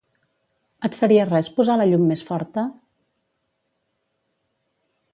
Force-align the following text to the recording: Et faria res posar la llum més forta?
Et 0.87 0.97
faria 1.01 1.27
res 1.27 1.51
posar 1.59 1.77
la 1.81 1.87
llum 1.91 2.09
més 2.13 2.25
forta? 2.31 2.65